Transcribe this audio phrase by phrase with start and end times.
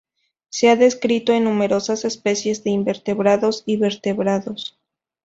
[0.49, 4.79] Se ha descrito en numerosas especies de invertebrados y vertebrados.